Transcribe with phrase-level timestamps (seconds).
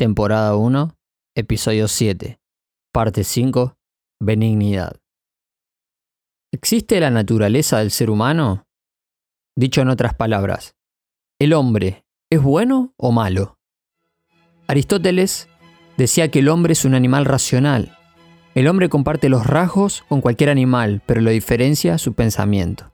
[0.00, 0.96] temporada 1,
[1.34, 2.40] episodio 7,
[2.90, 3.76] parte 5,
[4.18, 4.96] benignidad.
[6.54, 8.66] ¿Existe la naturaleza del ser humano?
[9.54, 10.74] Dicho en otras palabras,
[11.38, 13.58] ¿el hombre es bueno o malo?
[14.68, 15.50] Aristóteles
[15.98, 17.94] decía que el hombre es un animal racional.
[18.54, 22.90] El hombre comparte los rasgos con cualquier animal, pero lo diferencia su pensamiento.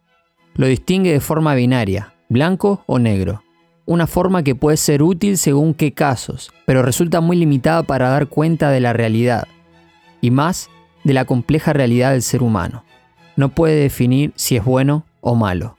[0.55, 3.45] Lo distingue de forma binaria, blanco o negro.
[3.87, 8.27] Una forma que puede ser útil según qué casos, pero resulta muy limitada para dar
[8.27, 9.47] cuenta de la realidad,
[10.21, 10.69] y más
[11.05, 12.85] de la compleja realidad del ser humano.
[13.37, 15.77] No puede definir si es bueno o malo.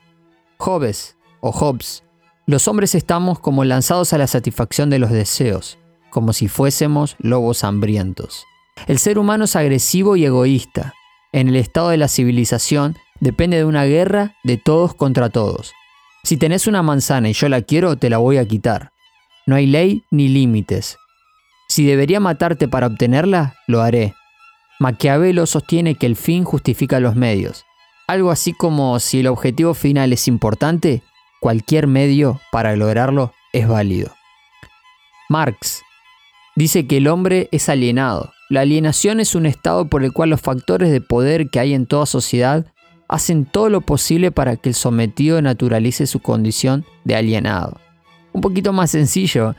[0.57, 2.05] Hobbes o Hobbes,
[2.45, 5.77] los hombres estamos como lanzados a la satisfacción de los deseos,
[6.09, 8.45] como si fuésemos lobos hambrientos.
[8.87, 10.93] El ser humano es agresivo y egoísta.
[11.33, 15.73] En el estado de la civilización depende de una guerra de todos contra todos.
[16.27, 18.91] Si tenés una manzana y yo la quiero, te la voy a quitar.
[19.45, 20.97] No hay ley ni límites.
[21.69, 24.13] Si debería matarte para obtenerla, lo haré.
[24.77, 27.63] Maquiavelo sostiene que el fin justifica los medios.
[28.09, 31.01] Algo así como si el objetivo final es importante,
[31.39, 34.13] cualquier medio para lograrlo es válido.
[35.29, 35.81] Marx
[36.57, 38.33] dice que el hombre es alienado.
[38.49, 41.85] La alienación es un estado por el cual los factores de poder que hay en
[41.85, 42.65] toda sociedad
[43.07, 47.79] hacen todo lo posible para que el sometido naturalice su condición de alienado.
[48.33, 49.55] Un poquito más sencillo,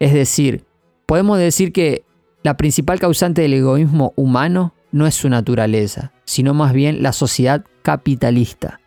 [0.00, 0.64] es decir,
[1.06, 2.04] podemos decir que
[2.42, 7.64] la principal causante del egoísmo humano no es su naturaleza, sino más bien la sociedad
[7.82, 8.80] capitalista.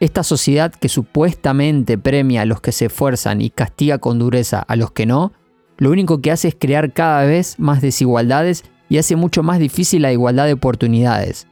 [0.00, 4.76] Esta sociedad que supuestamente premia a los que se esfuerzan y castiga con dureza a
[4.76, 5.32] los que no,
[5.76, 10.02] lo único que hace es crear cada vez más desigualdades y hace mucho más difícil
[10.02, 11.46] la igualdad de oportunidades,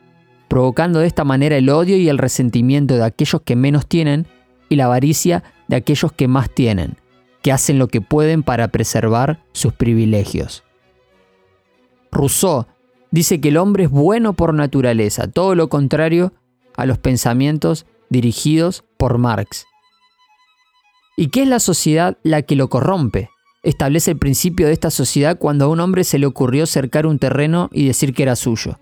[0.48, 4.26] provocando de esta manera el odio y el resentimiento de aquellos que menos tienen
[4.68, 6.96] y la avaricia de aquellos que más tienen,
[7.42, 10.62] que hacen lo que pueden para preservar sus privilegios.
[12.10, 12.66] Rousseau
[13.10, 16.32] dice que el hombre es bueno por naturaleza, todo lo contrario
[16.76, 19.66] a los pensamientos dirigidos por Marx.
[21.16, 23.30] ¿Y qué es la sociedad la que lo corrompe?
[23.66, 27.18] establece el principio de esta sociedad cuando a un hombre se le ocurrió cercar un
[27.18, 28.78] terreno y decir que era suyo.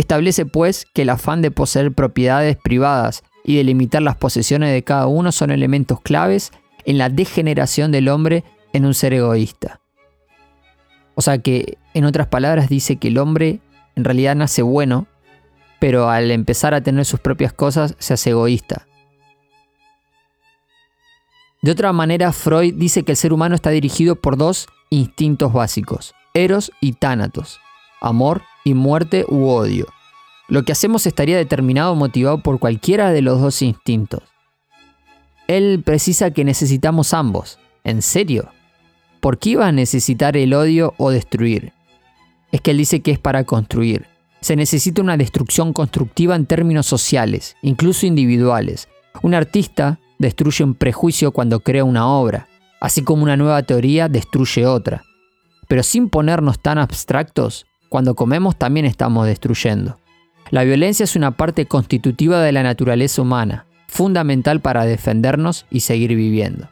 [0.00, 4.82] Establece pues que el afán de poseer propiedades privadas y de limitar las posesiones de
[4.82, 6.52] cada uno son elementos claves
[6.86, 9.82] en la degeneración del hombre en un ser egoísta.
[11.16, 13.60] O sea que, en otras palabras, dice que el hombre
[13.94, 15.06] en realidad nace bueno,
[15.80, 18.86] pero al empezar a tener sus propias cosas se hace egoísta.
[21.60, 26.14] De otra manera, Freud dice que el ser humano está dirigido por dos instintos básicos,
[26.32, 27.60] eros y tánatos,
[28.00, 29.86] amor y muerte u odio.
[30.48, 34.22] Lo que hacemos estaría determinado o motivado por cualquiera de los dos instintos.
[35.46, 37.58] Él precisa que necesitamos ambos.
[37.84, 38.50] ¿En serio?
[39.20, 41.72] ¿Por qué iba a necesitar el odio o destruir?
[42.52, 44.06] Es que él dice que es para construir.
[44.40, 48.88] Se necesita una destrucción constructiva en términos sociales, incluso individuales.
[49.22, 52.48] Un artista destruye un prejuicio cuando crea una obra,
[52.80, 55.04] así como una nueva teoría destruye otra.
[55.68, 59.98] Pero sin ponernos tan abstractos, cuando comemos también estamos destruyendo.
[60.50, 66.14] La violencia es una parte constitutiva de la naturaleza humana, fundamental para defendernos y seguir
[66.14, 66.70] viviendo.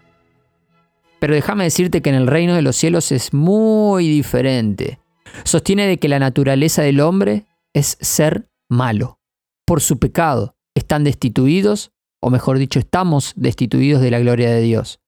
[1.19, 5.01] Pero déjame decirte que en el reino de los cielos es muy diferente.
[5.45, 9.19] Sostiene de que la naturaleza del hombre es ser malo.
[9.67, 15.01] Por su pecado están destituidos o mejor dicho, estamos destituidos de la gloria de Dios.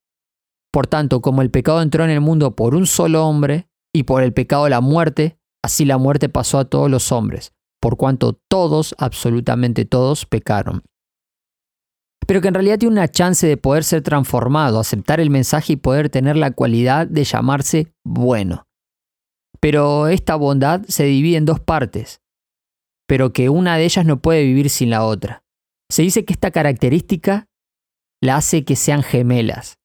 [0.72, 4.22] Por tanto, como el pecado entró en el mundo por un solo hombre, y por
[4.22, 8.94] el pecado la muerte, así la muerte pasó a todos los hombres, por cuanto todos,
[8.98, 10.82] absolutamente todos, pecaron.
[12.26, 15.76] Pero que en realidad tiene una chance de poder ser transformado, aceptar el mensaje y
[15.76, 18.66] poder tener la cualidad de llamarse bueno.
[19.60, 22.20] Pero esta bondad se divide en dos partes,
[23.08, 25.42] pero que una de ellas no puede vivir sin la otra.
[25.90, 27.48] Se dice que esta característica
[28.22, 29.78] la hace que sean gemelas.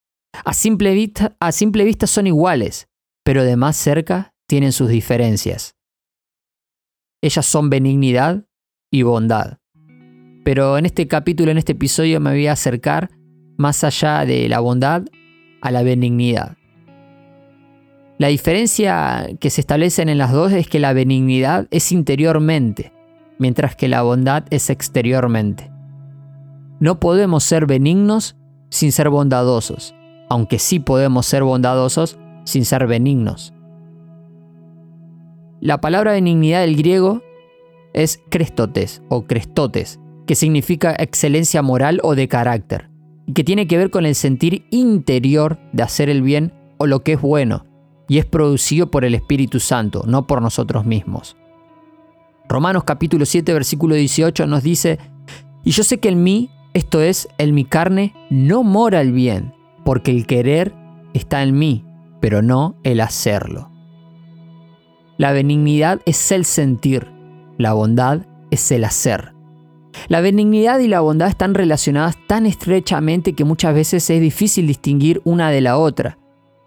[0.44, 2.88] A simple vista, a simple vista son iguales,
[3.24, 5.75] pero de más cerca tienen sus diferencias.
[7.26, 8.44] Ellas son benignidad
[8.88, 9.58] y bondad.
[10.44, 13.10] Pero en este capítulo, en este episodio, me voy a acercar
[13.56, 15.02] más allá de la bondad
[15.60, 16.56] a la benignidad.
[18.18, 22.92] La diferencia que se establecen en las dos es que la benignidad es interiormente,
[23.40, 25.72] mientras que la bondad es exteriormente.
[26.78, 28.36] No podemos ser benignos
[28.70, 29.96] sin ser bondadosos,
[30.28, 33.52] aunque sí podemos ser bondadosos sin ser benignos.
[35.60, 37.22] La palabra benignidad del griego
[37.94, 42.90] es crestotes o crestotes, que significa excelencia moral o de carácter,
[43.26, 47.02] y que tiene que ver con el sentir interior de hacer el bien o lo
[47.02, 47.64] que es bueno,
[48.06, 51.38] y es producido por el Espíritu Santo, no por nosotros mismos.
[52.48, 54.98] Romanos capítulo 7 versículo 18 nos dice,
[55.64, 59.54] y yo sé que en mí, esto es, en mi carne, no mora el bien,
[59.86, 60.74] porque el querer
[61.14, 61.84] está en mí,
[62.20, 63.75] pero no el hacerlo.
[65.18, 67.10] La benignidad es el sentir,
[67.58, 69.32] la bondad es el hacer.
[70.08, 75.22] La benignidad y la bondad están relacionadas tan estrechamente que muchas veces es difícil distinguir
[75.24, 76.18] una de la otra.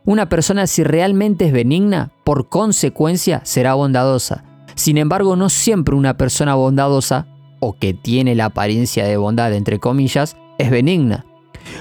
[0.04, 4.44] Una persona si realmente es benigna, por consecuencia será bondadosa.
[4.74, 7.28] Sin embargo, no siempre una persona bondadosa,
[7.60, 11.26] o que tiene la apariencia de bondad entre comillas, es benigna.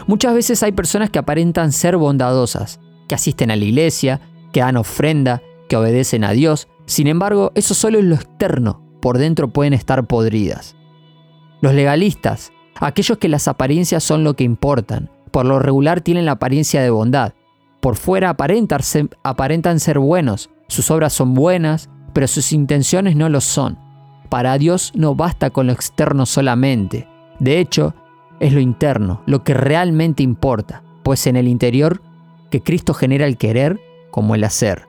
[0.06, 4.20] Muchas veces hay personas que aparentan ser bondadosas, que asisten a la iglesia,
[4.52, 6.68] que dan ofrenda, que obedecen a Dios.
[6.86, 10.76] Sin embargo, eso solo es lo externo, por dentro pueden estar podridas.
[11.60, 16.32] Los legalistas, aquellos que las apariencias son lo que importan, por lo regular tienen la
[16.32, 17.34] apariencia de bondad,
[17.80, 23.78] por fuera aparentan ser, buenos, sus obras son buenas, pero sus intenciones no lo son.
[24.28, 27.06] Para Dios no basta con lo externo solamente.
[27.38, 27.94] De hecho,
[28.40, 32.02] es lo interno, lo que realmente importa, pues en el interior
[32.50, 33.80] que Cristo genera el querer
[34.10, 34.87] como el hacer.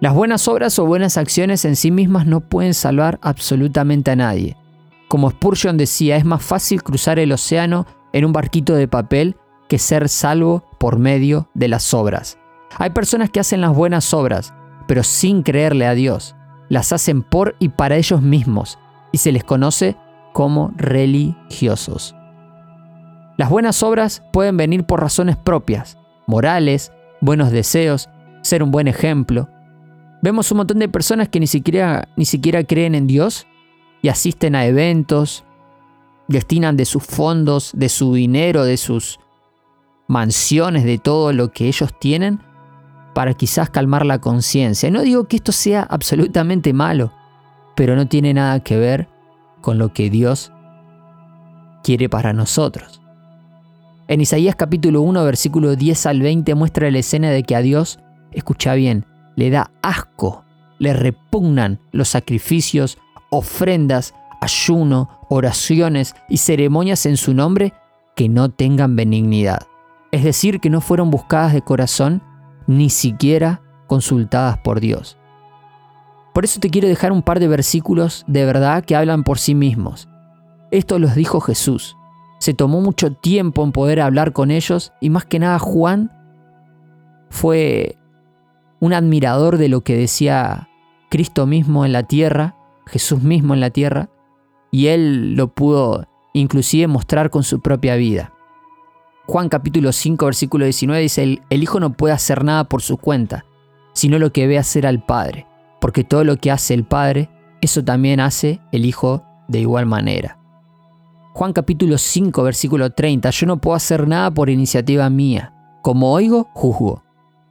[0.00, 4.56] Las buenas obras o buenas acciones en sí mismas no pueden salvar absolutamente a nadie.
[5.08, 9.36] Como Spurgeon decía, es más fácil cruzar el océano en un barquito de papel
[9.68, 12.38] que ser salvo por medio de las obras.
[12.78, 14.52] Hay personas que hacen las buenas obras,
[14.86, 16.34] pero sin creerle a Dios.
[16.68, 18.78] Las hacen por y para ellos mismos
[19.12, 19.96] y se les conoce
[20.32, 22.16] como religiosos.
[23.36, 28.08] Las buenas obras pueden venir por razones propias, morales, buenos deseos,
[28.42, 29.48] ser un buen ejemplo.
[30.24, 33.46] Vemos un montón de personas que ni siquiera, ni siquiera creen en Dios
[34.00, 35.44] y asisten a eventos,
[36.28, 39.20] destinan de sus fondos, de su dinero, de sus
[40.08, 42.40] mansiones, de todo lo que ellos tienen,
[43.12, 44.90] para quizás calmar la conciencia.
[44.90, 47.12] No digo que esto sea absolutamente malo,
[47.76, 49.10] pero no tiene nada que ver
[49.60, 50.54] con lo que Dios
[51.82, 53.02] quiere para nosotros.
[54.08, 57.98] En Isaías capítulo 1, versículo 10 al 20 muestra la escena de que a Dios,
[58.32, 59.04] escucha bien,
[59.36, 60.44] le da asco,
[60.78, 62.98] le repugnan los sacrificios,
[63.30, 67.72] ofrendas, ayuno, oraciones y ceremonias en su nombre
[68.14, 69.66] que no tengan benignidad
[70.14, 72.22] es decir, que no fueron buscadas de corazón,
[72.68, 75.18] ni siquiera consultadas por Dios.
[76.32, 79.56] Por eso te quiero dejar un par de versículos de verdad que hablan por sí
[79.56, 80.08] mismos.
[80.70, 81.96] Esto los dijo Jesús.
[82.38, 86.12] Se tomó mucho tiempo en poder hablar con ellos y más que nada Juan
[87.28, 87.98] fue
[88.84, 90.68] un admirador de lo que decía
[91.08, 92.54] Cristo mismo en la tierra,
[92.84, 94.10] Jesús mismo en la tierra,
[94.70, 98.34] y él lo pudo inclusive mostrar con su propia vida.
[99.26, 102.98] Juan capítulo 5 versículo 19 dice, el, el, Hijo no puede hacer nada por su
[102.98, 103.46] cuenta,
[103.94, 105.46] sino lo que ve hacer al Padre,
[105.80, 107.30] porque todo lo que hace el Padre,
[107.62, 110.38] eso también hace el Hijo de igual manera.
[111.32, 116.50] Juan capítulo 5 versículo 30, yo no puedo hacer nada por iniciativa mía, como oigo,
[116.52, 117.02] juzgo,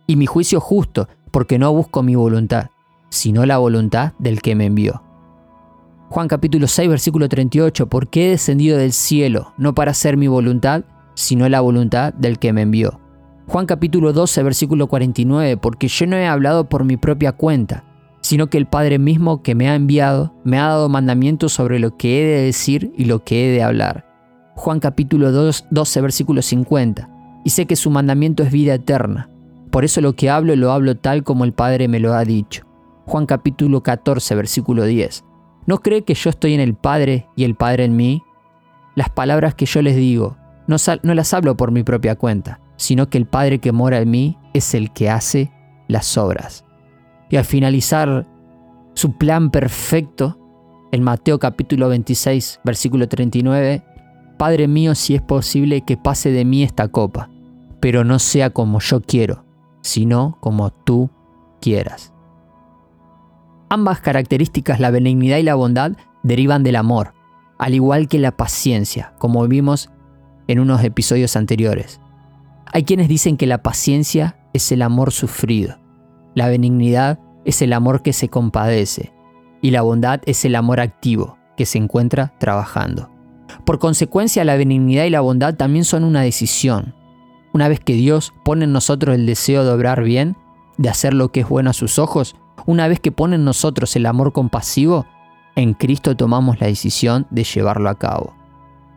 [0.05, 2.67] y mi juicio justo, porque no busco mi voluntad,
[3.09, 5.01] sino la voluntad del que me envió.
[6.09, 10.83] Juan capítulo 6 versículo 38, porque he descendido del cielo, no para hacer mi voluntad,
[11.15, 12.99] sino la voluntad del que me envió.
[13.47, 17.83] Juan capítulo 12, versículo 49, porque yo no he hablado por mi propia cuenta,
[18.21, 21.97] sino que el Padre mismo que me ha enviado me ha dado mandamientos sobre lo
[21.97, 24.05] que he de decir y lo que he de hablar.
[24.55, 27.09] Juan capítulo 12, versículo 50,
[27.43, 29.32] y sé que su mandamiento es vida eterna.
[29.73, 32.63] Por eso lo que hablo lo hablo tal como el Padre me lo ha dicho.
[33.07, 35.25] Juan capítulo 14, versículo 10.
[35.65, 38.21] ¿No cree que yo estoy en el Padre y el Padre en mí?
[38.93, 40.37] Las palabras que yo les digo,
[40.67, 40.77] no,
[41.15, 44.75] las hablo por mi propia cuenta, sino que el Padre que mora en mí es
[44.75, 45.51] el que hace
[45.87, 46.65] las obras.
[47.31, 48.27] Y al finalizar
[48.93, 50.37] su plan perfecto,
[50.91, 53.83] en Mateo capítulo 26, versículo 39,
[54.37, 57.31] Padre mío, si es posible que pase de mí esta copa,
[57.79, 59.43] pero no sea como yo quiero,
[59.83, 61.11] sino como tú
[61.61, 62.11] quieras.
[63.69, 65.91] Ambas características, la benignidad y la bondad,
[66.23, 67.13] derivan del amor,
[67.59, 69.91] al igual que la paciencia, como vimos
[70.47, 72.01] en unos episodios anteriores.
[72.71, 75.77] Hay quienes dicen que la paciencia es el amor sufrido,
[76.33, 79.13] la benignidad es el amor que se compadece
[79.61, 83.09] y la bondad es el amor activo que se encuentra trabajando.
[83.65, 86.95] Por consecuencia, la benignidad y la bondad también son una decisión.
[87.53, 90.35] Una vez que Dios pone en nosotros el deseo de obrar bien,
[90.77, 93.95] de hacer lo que es bueno a sus ojos, una vez que pone en nosotros
[93.95, 95.05] el amor compasivo,
[95.55, 98.33] en Cristo tomamos la decisión de llevarlo a cabo.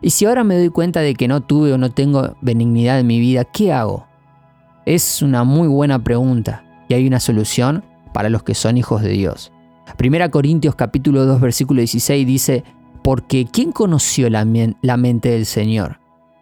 [0.01, 3.05] Y si ahora me doy cuenta de que no tuve o no tengo benignidad en
[3.05, 4.07] mi vida, ¿qué hago?
[4.85, 6.63] Es una muy buena pregunta.
[6.89, 7.83] y hay una solución
[8.13, 9.51] para los que son hijos de Dios.
[9.97, 12.63] Primera Corintios capítulo 2 versículo 16 dice,
[13.03, 14.47] porque ¿quién conoció la,
[14.81, 15.99] la mente del Señor?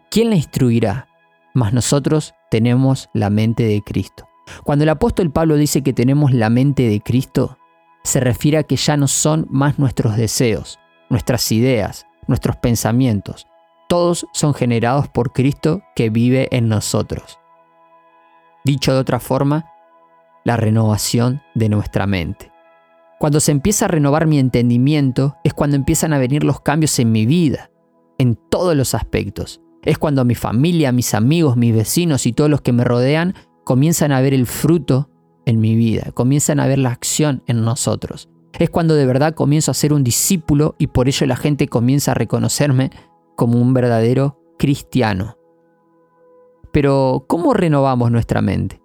[0.08, 1.08] ¿Quién la instruirá?
[1.56, 4.28] Mas nosotros tenemos la mente de Cristo.
[4.62, 7.56] Cuando el apóstol Pablo dice que tenemos la mente de Cristo,
[8.04, 13.46] se refiere a que ya no son más nuestros deseos, nuestras ideas, nuestros pensamientos.
[13.88, 17.38] Todos son generados por Cristo que vive en nosotros.
[18.62, 19.64] Dicho de otra forma,
[20.44, 22.52] la renovación de nuestra mente.
[23.18, 27.12] Cuando se empieza a renovar mi entendimiento es cuando empiezan a venir los cambios en
[27.12, 27.70] mi vida,
[28.18, 29.62] en todos los aspectos.
[29.86, 34.10] Es cuando mi familia, mis amigos, mis vecinos y todos los que me rodean comienzan
[34.10, 35.08] a ver el fruto
[35.46, 38.28] en mi vida, comienzan a ver la acción en nosotros.
[38.58, 42.10] Es cuando de verdad comienzo a ser un discípulo y por ello la gente comienza
[42.10, 42.90] a reconocerme
[43.36, 45.36] como un verdadero cristiano.
[46.72, 48.82] Pero, ¿cómo renovamos nuestra mente?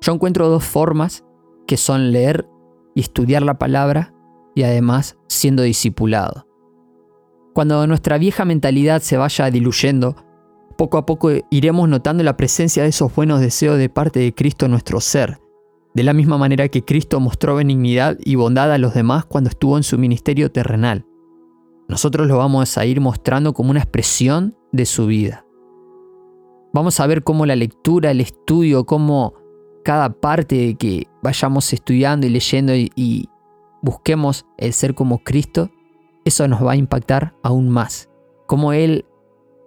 [0.00, 1.24] Yo encuentro dos formas
[1.68, 2.48] que son leer
[2.96, 4.12] y estudiar la palabra
[4.56, 6.46] y además siendo discipulado.
[7.54, 10.16] Cuando nuestra vieja mentalidad se vaya diluyendo,
[10.76, 14.64] poco a poco iremos notando la presencia de esos buenos deseos de parte de Cristo
[14.64, 15.38] en nuestro ser,
[15.94, 19.76] de la misma manera que Cristo mostró benignidad y bondad a los demás cuando estuvo
[19.76, 21.06] en su ministerio terrenal.
[21.88, 25.46] Nosotros lo vamos a ir mostrando como una expresión de su vida.
[26.72, 29.34] Vamos a ver cómo la lectura, el estudio, cómo
[29.84, 33.28] cada parte que vayamos estudiando y leyendo y
[33.80, 35.70] busquemos el ser como Cristo,
[36.24, 38.08] eso nos va a impactar aún más.
[38.46, 39.04] Cómo Él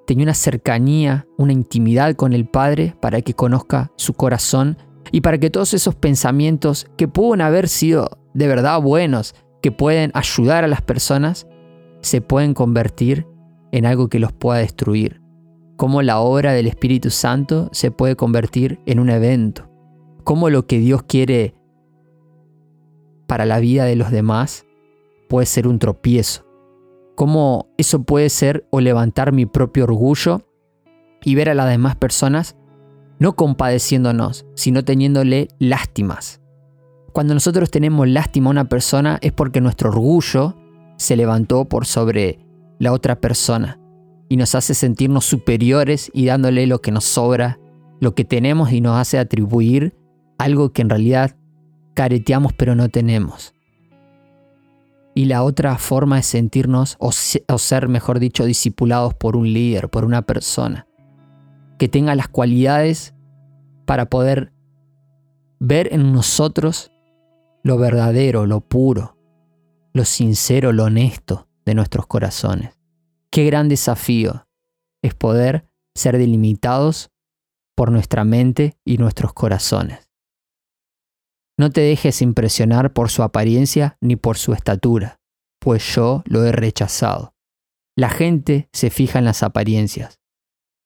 [0.06, 4.78] tenía una cercanía, una intimidad con el Padre para que conozca su corazón
[5.12, 10.12] y para que todos esos pensamientos que pueden haber sido de verdad buenos, que pueden
[10.14, 11.48] ayudar a las personas,
[12.02, 13.28] se pueden convertir
[13.72, 15.22] en algo que los pueda destruir.
[15.76, 19.70] Cómo la obra del Espíritu Santo se puede convertir en un evento.
[20.24, 21.54] Cómo lo que Dios quiere
[23.28, 24.66] para la vida de los demás
[25.28, 26.47] puede ser un tropiezo
[27.18, 30.44] cómo eso puede ser o levantar mi propio orgullo
[31.24, 32.56] y ver a las demás personas
[33.18, 36.42] no compadeciéndonos, sino teniéndole lástimas.
[37.14, 40.56] Cuando nosotros tenemos lástima a una persona es porque nuestro orgullo
[40.98, 42.38] se levantó por sobre
[42.78, 43.80] la otra persona
[44.30, 47.60] y nos hace sentirnos superiores y dándole lo que nos sobra,
[48.00, 49.96] lo que tenemos y nos hace atribuir
[50.38, 51.36] algo que en realidad
[51.96, 53.57] careteamos pero no tenemos
[55.18, 60.06] y la otra forma es sentirnos o, ser, mejor dicho, discipulados por un líder, por
[60.06, 60.86] una persona,
[61.80, 63.16] que tenga las cualidades
[63.88, 64.54] para poder
[65.60, 66.92] ver en nosotros
[67.64, 69.18] lo verdadero, lo puro,
[69.92, 72.78] lo sincero, lo honesto de nuestros corazones.
[73.32, 74.46] Qué gran desafío
[75.02, 77.10] es poder ser delimitados
[77.74, 80.07] por nuestra mente y nuestros corazones.
[81.60, 85.20] No te dejes impresionar por su apariencia ni por su estatura,
[85.60, 87.34] pues yo lo he rechazado.
[87.96, 90.20] La gente se fija en las apariencias,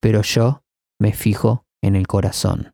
[0.02, 0.64] pero yo
[0.98, 2.74] me fijo en el corazón.